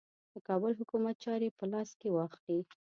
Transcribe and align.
د 0.33 0.35
کابل 0.47 0.71
حکومت 0.79 1.15
چاري 1.25 1.49
په 1.57 1.63
لاس 1.71 1.89
کې 1.99 2.09
واخلي. 2.11 2.59